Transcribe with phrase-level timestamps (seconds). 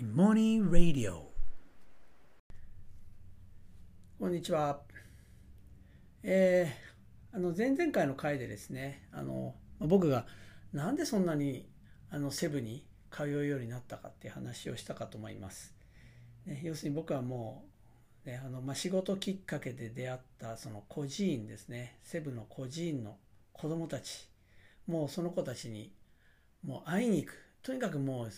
[0.00, 1.22] Morning Radio
[4.20, 4.78] こんにちは。
[6.22, 10.24] えー、あの前々回の回でですね、あの僕が
[10.72, 11.68] なんでそんなに
[12.10, 15.74] あのセブに通うようになったかっていう話をしたかと思います。
[16.46, 17.64] ね、要するに僕はも
[18.24, 23.16] う、ねあのまあ、仕事きっかけで出会ったその孤児院ですね、セブの孤児院の
[23.52, 24.28] 子供たち、
[24.86, 25.92] もうその子たちに
[26.62, 27.44] もう会いに行く。
[27.64, 28.30] とにかくもう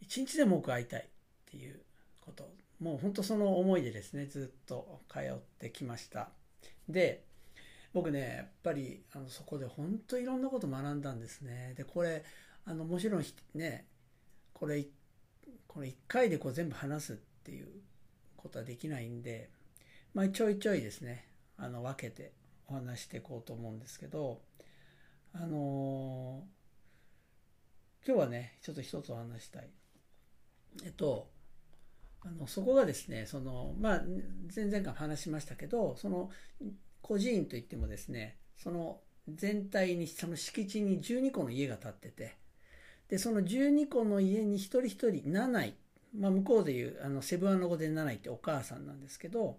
[0.00, 1.04] 一日でも多く会いたいっ
[1.50, 1.80] ていう
[2.20, 2.48] こと。
[2.80, 6.30] もう本当その思いでですねずっと通ってきました。
[6.88, 7.24] で
[7.92, 11.74] 僕ねやっぱりあのそこで本当いろんなこと学んだんですね。
[11.76, 12.24] でこれ
[12.64, 13.24] あのもちろん
[13.54, 13.86] ね
[14.52, 14.84] これ
[15.66, 17.68] この1回でこう全部話すっていう
[18.36, 19.50] ことはできないんで、
[20.14, 22.32] まあ、ちょいちょいですねあの分けて
[22.68, 24.40] お話していこうと思うんですけど
[25.32, 29.68] あのー、今日はねちょっと一つお話したい。
[30.84, 31.28] えっと、
[32.20, 34.02] あのそこがですねそのまあ
[34.54, 36.30] 前々回話しましたけどその
[37.02, 42.36] 孤児院といってもですねその全体にその敷地に12個の家が建ってて
[43.08, 45.74] でその12個の家に一人一人7位、
[46.16, 49.58] まあ、向こうでいうあのセブンの子で7位ってお母さんなんですけど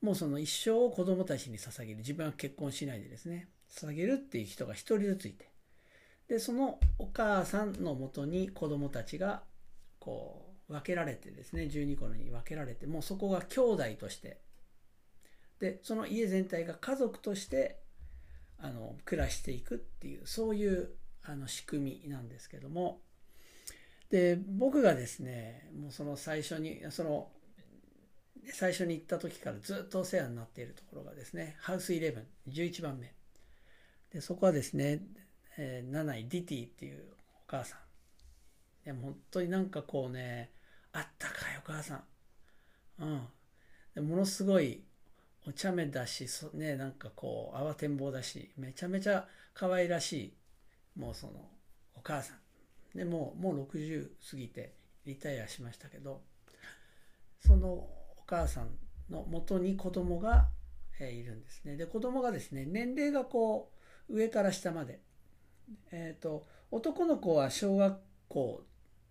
[0.00, 1.98] もうその一生を子供たちに捧げる。
[1.98, 5.48] 自分は結婚しないでですね捧げるっていう人が一人ずついて
[6.28, 9.42] でそのお母さんのもとに子供たちが
[10.04, 14.38] こう分けられてですね12個に分けられてもうそこが兄弟として。
[15.60, 17.78] でその家全体が家族として
[18.58, 20.90] あの暮らしていくっていうそういう
[21.22, 23.00] あの仕組みなんですけども。
[24.10, 27.30] で僕がですねもうその最初にその
[28.52, 33.14] 最初に行った時からずっとお世話になっているところがですねハウス1111番目。
[34.12, 35.00] でそこはですね、
[35.56, 37.04] えー、7位ディティっていう
[37.36, 37.78] お母さん
[38.84, 40.50] でも本当になんかこうね、
[40.92, 42.04] あったかいお母さん。
[43.00, 43.26] うん。
[43.94, 44.84] でものすごい
[45.46, 50.12] お茶目だし、そね、なんかこう、慌てんぼうだし、めちゃめちゃ可愛らし
[50.96, 51.32] い、もうその、
[51.94, 52.34] お母さ
[52.94, 52.98] ん。
[52.98, 54.74] でもう、もう60過ぎて
[55.04, 56.22] リタイアしましたけど、
[57.46, 58.70] そのお母さん
[59.10, 60.48] の元に子供が、
[61.00, 61.76] えいるんですね。
[61.76, 63.72] で、子供がですね、年齢がこ
[64.08, 65.00] う、上から下まで。
[65.90, 68.64] えっ、ー、と、男の子は小学校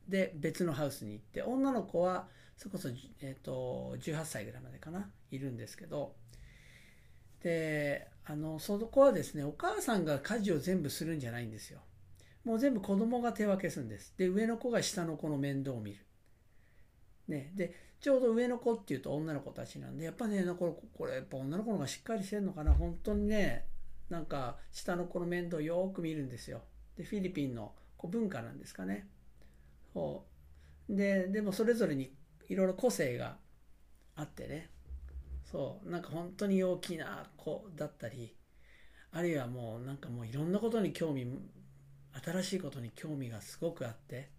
[0.07, 2.27] で別のハウスに行って女の子は
[2.57, 2.89] それこそ、
[3.21, 6.13] えーと、18歳ぐらいまでかないるんですけど
[7.41, 11.79] であのそこはですねお母さんが家事を全部するんじゃないんですよ。
[12.45, 14.13] もう全部子供が手分けするんです。
[14.17, 15.97] で上の子が下の子の面倒を見る。
[17.27, 22.73] ねでちょうど上の子っていうと女の子たちなんでやっぱねこれこれやっぱ女の子の方がしっかりしてるのかな。
[22.73, 23.65] 本当にね
[24.09, 26.61] なんか下の子の面倒をよく見るんですよ。
[26.95, 29.07] でフィリピンの文化なんですかね。
[30.89, 32.13] ででもそれぞれに
[32.49, 33.37] いろいろ個性が
[34.15, 34.69] あってね。
[35.49, 35.89] そう。
[35.89, 38.35] なんか本当に陽気な子だったり
[39.11, 41.27] あるいはもうなんかもういろんなことに興味
[42.25, 44.29] 新しいことに興味がすごくあって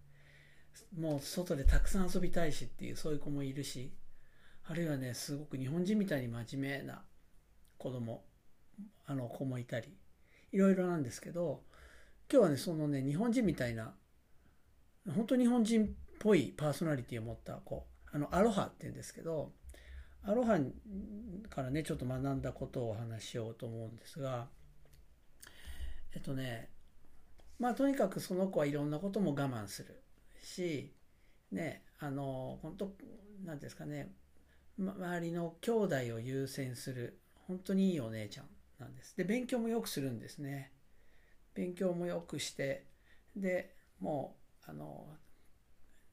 [0.98, 3.92] もう外でたくさん遊びたいしっていうそういう子もいるし
[4.68, 7.02] あるいはねすごく日本人みたいに真面目な
[7.78, 8.24] 子供
[9.06, 9.96] あの子もいたり
[10.52, 11.62] いろいろなんですけど
[12.30, 13.94] 今日はねそのね日本人みたいな
[15.12, 15.88] 本当日本人っ
[16.18, 17.86] ぽいパーソナリティを持った子。
[18.12, 19.52] あのアロハって言うんですけど
[20.22, 20.56] アロハ
[21.50, 24.46] からねちょっと学んだことをお話しようと思うんですが
[26.14, 26.70] えっとね
[27.58, 30.00] まあとにかくその子はいろんなことも我慢する
[30.44, 30.94] し
[31.50, 32.92] ねあの本当
[33.44, 34.12] 何ですかね
[34.78, 38.46] 周りの兄弟を優先する本当にいいお姉ちゃん
[38.78, 39.16] なんです。
[39.16, 40.72] で勉強もよくするんですね。
[41.54, 42.86] 勉強もよくして
[43.36, 45.06] でもうあの、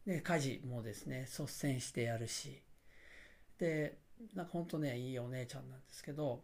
[0.06, 2.62] ね、家事もですね、率先してやるし、
[3.58, 3.98] で、
[4.36, 6.42] なんか本当ね、いいお姉ちゃんなんですけど、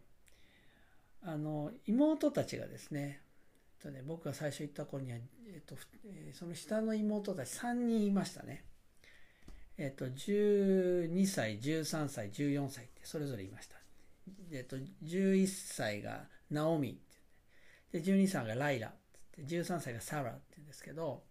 [1.23, 3.21] あの、妹たちがですね、
[3.81, 5.75] とね、僕が最初行った頃には、えっと、
[6.33, 8.63] その下の妹たち3人いましたね。
[9.77, 13.77] えっと、12歳、13歳、14歳ってそれぞれいました。
[14.51, 16.99] えっと、11歳がナオミ
[17.91, 18.91] で、12歳がライラっ
[19.31, 21.23] て、13歳がサラって言うんですけど、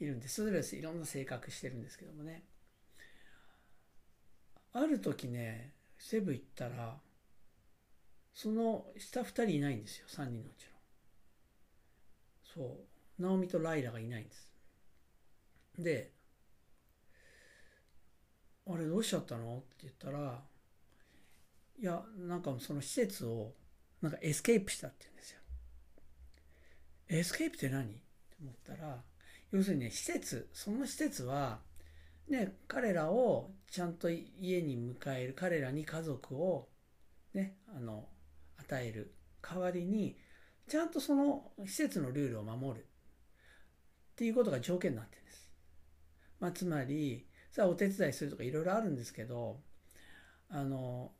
[0.00, 0.36] いるんです。
[0.36, 2.44] それぞれいろんな性格してるんですけどもね。
[4.72, 6.98] ある時ね、セブ行ったら、
[8.34, 10.70] その下2人いないんですよ、3人のうちの。
[12.54, 12.78] そ
[13.18, 13.22] う。
[13.22, 14.48] ナオミとライラがいないんです。
[15.78, 16.12] で、
[18.66, 19.58] あれどうしちゃったの？
[19.58, 20.42] って言ったら、
[21.78, 23.52] いや、なんかその施設を、
[24.02, 25.40] なんかエスケープしたって言うんですよ。
[27.08, 27.84] エスケープって何？
[27.84, 28.00] って
[28.42, 29.00] 思ったら、
[29.54, 31.60] 要するにね、施設、その施設は、
[32.28, 36.68] ね、彼らをちゃんと家に迎える、彼らに家族を
[37.34, 38.08] ね、あの、
[38.56, 40.18] 与える代わりに、
[40.66, 42.86] ちゃんとその施設のルールを守るっ
[44.16, 45.48] ていうことが条件になってるんです。
[46.40, 49.60] まあ、つまり、さあお手伝いするとかいろいろあるんですけど、
[50.48, 51.12] あの、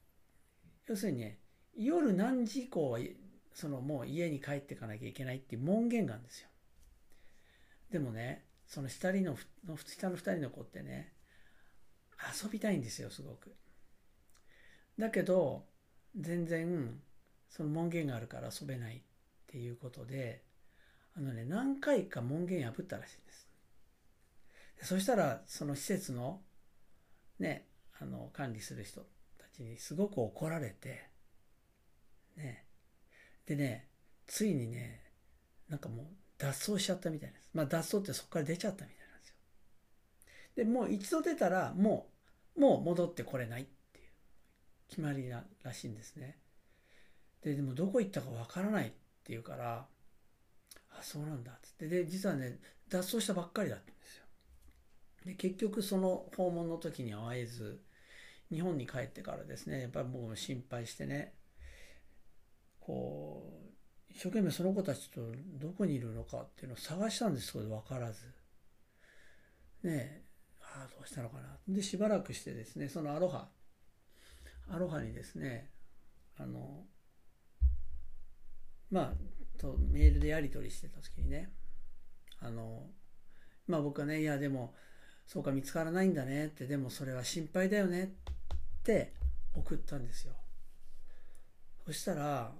[0.88, 1.38] 要するにね、
[1.76, 2.98] 夜何時以降は、
[3.52, 6.48] そのもう家に帰っていかなきゃいけないっていう門限があるんですよ。
[7.90, 9.36] でもね、その下の、
[9.86, 11.12] 下の二人の子ってね、
[12.42, 13.54] 遊びたいんですよ、すごく。
[14.98, 15.66] だけど、
[16.16, 17.00] 全然、
[17.48, 19.00] その門限があるから遊べないっ
[19.46, 20.42] ていうことで、
[21.16, 23.48] あのね、何回か門限破ったらしいんです。
[24.82, 26.42] そしたら、その施設の、
[27.38, 27.68] ね、
[28.00, 29.02] あの、管理する人
[29.38, 31.08] たちにすごく怒られて、
[32.36, 32.64] ね。
[33.46, 33.88] でね、
[34.26, 35.00] ついにね、
[35.68, 36.06] なんかもう
[36.44, 37.50] 脱走しちゃったみたいです。
[37.54, 39.34] まあ脱走ってそこから出ちゃったみたいなんですよ。
[40.56, 42.08] で、もう一度出たら、も
[42.56, 44.08] う、もう戻ってこれないっていう
[44.88, 46.36] 決まりならしいんですね。
[47.42, 48.92] で、でもどこ行ったかわからないっ
[49.24, 49.86] ていうから、
[50.90, 51.88] あ、そうなんだっつって。
[51.88, 52.58] で、実はね、
[52.88, 54.24] 脱走したばっかりだったんですよ。
[55.24, 57.80] で、結局その訪問の時に会えず、
[58.52, 61.32] 日本に帰ってからですね、やっぱり僕も心配してね、
[62.80, 63.33] こう、
[64.14, 65.20] 一生懸命その子たちと
[65.58, 68.22] どこにいるのかっていうのを探したんですけど、分からず。
[69.82, 70.22] ねえ、
[70.62, 71.58] ああ、どうしたのかな。
[71.68, 73.48] で、しばらくしてですね、そのアロハ、
[74.70, 75.68] アロハにですね、
[76.38, 76.84] あの、
[78.90, 81.50] まあ、とメールでやり取りしてた時にね、
[82.40, 82.86] あの、
[83.66, 84.74] まあ僕はね、いやでも、
[85.26, 88.08] そうか見つからないんだねって、でもそれは心配だよねっ
[88.84, 89.12] て
[89.56, 90.34] 送ったんですよ。
[91.84, 92.52] そしたら、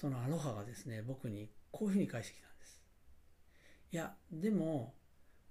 [0.00, 2.80] そのアロハがですね、僕にこういうふうに返してきたんです。
[3.92, 4.94] いや、でも、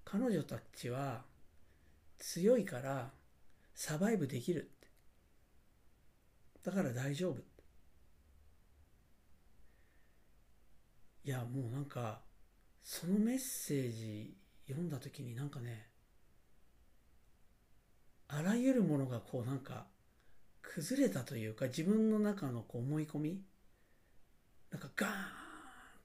[0.04, 1.22] 彼女たちは
[2.18, 3.12] 強いから
[3.76, 4.88] サバイブできるって。
[6.64, 7.44] だから大丈夫。
[11.24, 12.22] いや、もうなんか、
[12.82, 14.36] そのメッセージ
[14.68, 15.90] 読んだ時になんかね、
[18.28, 19.86] あらゆるものがこうなんか
[20.64, 23.42] 崩れたというか自分の中のこう思い込み
[24.72, 25.14] なんかガーン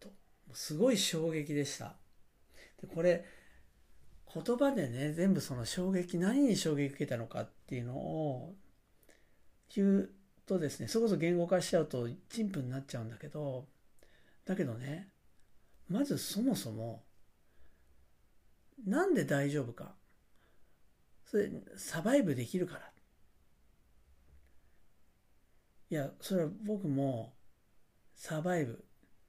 [0.01, 0.09] と
[0.53, 1.97] すごい衝撃でした。
[2.81, 3.25] でこれ
[4.33, 8.55] 言葉でね全部その衝撃何に衝撃受けたのかっていうのを
[9.75, 10.11] 言う
[10.47, 13.67] とですねそれこそ言語化しちゃうと陳腐になっちゃうんだけど
[14.45, 15.09] だけどね
[15.89, 17.05] まずそもそも
[18.87, 19.95] なんで大丈夫か。
[21.25, 22.91] それサバイブできるから。
[25.91, 27.34] いやそれは僕も
[28.27, 28.83] サバイブ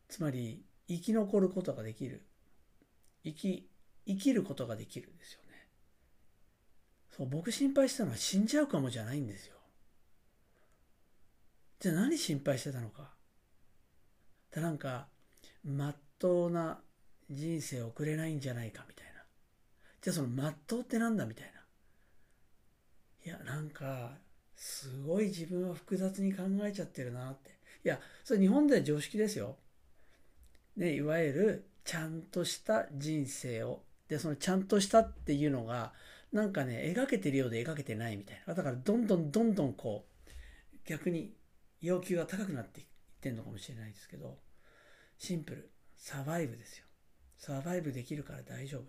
[0.07, 2.21] つまり生き残ることができる。
[3.25, 3.69] 生き
[4.07, 5.67] 生きることができるんですよね。
[7.09, 9.55] そう僕心配したのは死んじゃうかもじゃないんですよ。
[11.81, 13.09] じゃあ何心配してたのか。
[14.53, 15.07] でなんか
[15.65, 16.79] まっとうな
[17.29, 19.23] 人生を送れないんじゃないかみたいな。
[20.01, 21.51] じゃあそのまっとうってなんだみたい
[23.25, 23.29] な。
[23.29, 24.11] いやなんか
[24.55, 27.55] すごい自分は複雑に考えちゃってるなって。
[27.85, 29.57] いやそれ日本では常識ですよ、
[30.75, 33.83] ね、いわゆるちゃんとした人生を。
[34.07, 35.93] でそのちゃんとしたっていうのが
[36.31, 38.53] なんかね描けてるようで描けてないみたいな。
[38.53, 40.29] だからどんどんどんどんこう
[40.87, 41.33] 逆に
[41.81, 42.87] 要求が高くなっていっ
[43.21, 44.37] てんのかもしれないですけど
[45.19, 45.71] シンプル。
[45.97, 46.85] サバイブですよ。
[47.37, 48.83] サバイブできるから大丈夫。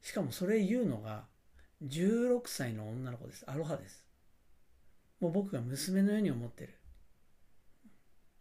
[0.00, 1.24] しかもそれ言うのが
[1.84, 3.44] 16歳の女の子です。
[3.46, 4.06] アロハです。
[5.20, 6.77] もう僕が娘のように思ってる。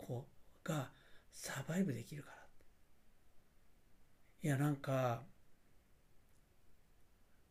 [0.08, 0.26] 子
[0.64, 0.90] が
[1.32, 2.38] サバイブできるから。
[4.44, 5.24] いや、なんか、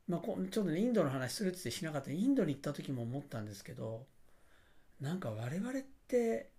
[0.08, 2.10] まあ、ちょっとね、インドの話するってしなかった。
[2.10, 4.06] インドに行った時も思ったんですけど、
[5.00, 6.50] なんか我々って、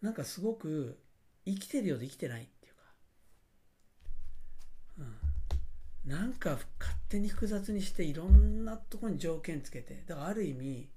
[0.00, 0.98] なんかすごく
[1.44, 2.82] 生きてるようで生きてないっていうか、
[4.98, 6.10] うん。
[6.10, 10.88] なんか勝手に複雑にしていろんなとこに条件つけてだからある意味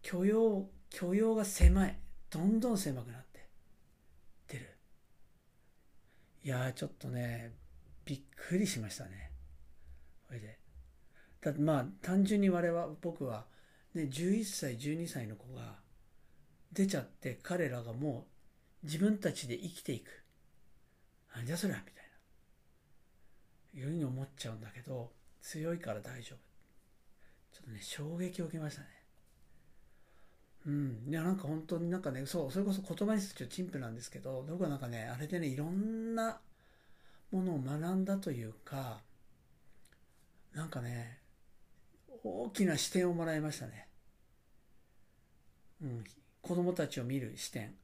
[0.00, 1.98] 許容許容が狭い。
[2.30, 3.38] どんどん狭くなって。
[3.40, 3.42] っ
[4.46, 4.76] てる。
[6.44, 7.52] いやちょっとね
[8.04, 9.32] びっくりしましたね。
[10.28, 10.58] これで。
[11.40, 13.46] だってまあ単純に我々僕は、
[13.94, 15.76] ね、11歳12歳の子が
[16.72, 18.26] 出ちゃって彼らがも
[18.82, 20.22] う自分たちで生きていく。
[21.34, 21.94] なんじゃそりゃみたい
[23.74, 23.80] な。
[23.80, 26.38] いうふうに思っちゃうんだけど強いから大丈夫。
[27.50, 29.01] ちょっとね衝撃を受けましたね。
[30.66, 36.40] うんいやなんか本当になんかねそうそれこそ言葉にすると陳腐なんですけど僕はなんかねあれでねいろんな
[37.32, 39.00] ものを学んだというか
[40.54, 41.18] なんかね
[42.24, 43.88] 大きな視点をもらいましたね。
[45.82, 46.04] うん、
[46.40, 47.74] 子供たちを見る視点。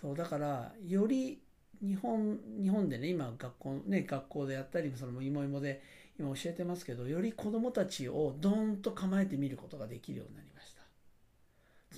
[0.00, 1.42] そうだからより
[1.82, 5.82] 日本日本でね今学校ね学校でやったりその芋芋で
[6.18, 10.82] 今教えてますけどより子供たちをドーンと構えてみることができるようになりました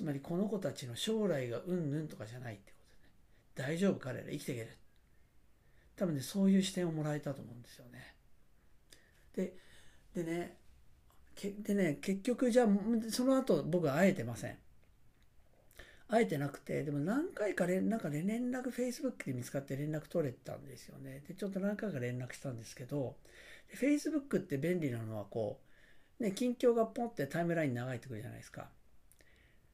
[0.01, 2.79] つまりこの子たちの将来がうんぬんとかじゃないってこ
[3.55, 4.69] とね大丈夫彼ら生きていける
[5.95, 8.15] 多分ねそういう視点をもらえたと思うんですよね
[9.37, 9.53] で
[10.15, 10.57] でね
[11.63, 12.67] でね結局じゃあ
[13.11, 14.57] その後僕は会えてません
[16.09, 21.23] 会えてなくて、でも何回か連なんか、連絡 Facebook で見つかって連絡取れたんですよね。
[21.29, 23.15] で、ちょっと何回か連絡したんですけど、
[23.81, 25.61] Facebook って便利なのはこ
[26.19, 28.69] う、ね、近況がポンってタイムラインに流れてくるじゃないですか。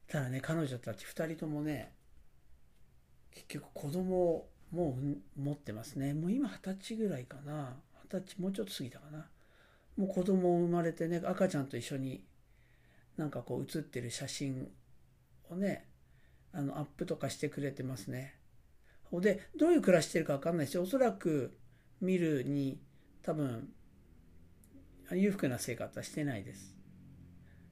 [0.09, 1.93] ただね、彼女たち2人ともね、
[3.33, 6.15] 結局子供をもう持ってますね。
[6.15, 7.77] もう今二十歳ぐらいかな。
[8.05, 9.27] 二十歳、もうちょっと過ぎたかな。
[9.97, 12.25] もう子供生まれてね、赤ちゃんと一緒に
[13.17, 14.69] なんかこう写ってる写真
[15.51, 15.89] をね、
[16.53, 18.35] あのアップとかしてくれてますね。
[19.13, 21.57] で、どういう暮らしてるかわかんないし、おそらく
[22.01, 22.81] 見るに
[23.23, 23.69] 多分
[25.13, 26.77] 裕福な生活はしてないです。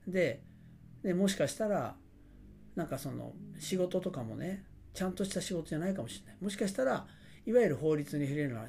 [0.07, 0.43] で、
[1.03, 1.97] でもしかしたら、
[2.77, 6.37] なんかその仕事とかもね、ちゃんとした仕事じゃないかもしれない。
[6.41, 7.07] もしかしたら、
[7.47, 8.69] いわゆる法律に触れるのは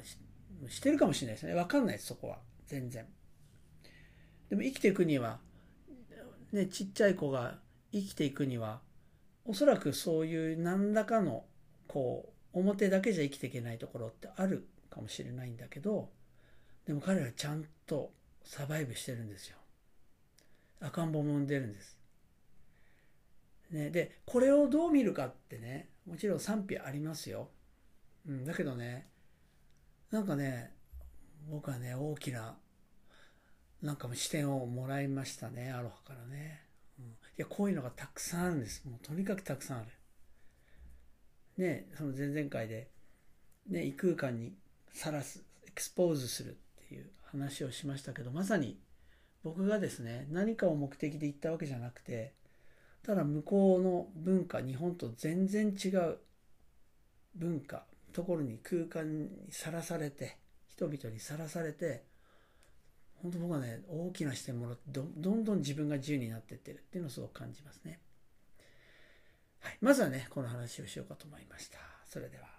[0.68, 1.54] してるかもしれないですね。
[1.54, 2.38] わかんないです、そこは。
[2.66, 3.06] 全然。
[4.48, 5.40] でも生きていくには、
[6.52, 7.58] ね、ちっちゃい子が
[7.92, 8.80] 生きていくには、
[9.44, 11.44] おそらくそういう何らかの
[11.86, 16.10] こう表だけじゃ生きていけないところってあるかもしれないんだけど
[16.84, 18.12] でも彼らちゃんと
[18.44, 19.56] サバイブしてるんですよ
[20.80, 21.95] 赤ん坊も産んでるんです、
[23.70, 27.48] ね、でこれをどう見るかってねもちろん賛否ありますよ、
[28.28, 29.08] うん、だけどね
[30.12, 30.72] なんかね
[31.50, 32.56] 僕はね大きな
[33.82, 36.66] なんか視点をもらいましたねアロハからね
[36.98, 38.84] うん、いや、こういうのがたくさんあるんです。
[38.86, 39.88] もうとにかくたくさんある。
[41.58, 42.88] ね、その前々回で、
[43.68, 44.54] ね、異空間に
[44.92, 48.78] さらす、エクスポーズするっていう話をしましたけど、まさに
[49.42, 52.34] 僕がですね、何かを目的で行ったわけじゃなくて、
[53.06, 56.18] ただ向こうの文化、日本と全然違う
[57.36, 62.02] 文化、ところに空間にさらされて、人々にさらされて、
[63.22, 68.00] 本当僕はね、大きな視点もらってど、んどん自分が自由になってってるっていうのをすごく感じますね。
[69.60, 69.78] はい。
[69.80, 71.78] まずはね、この話をしようかと思いました。
[72.10, 72.55] それでは。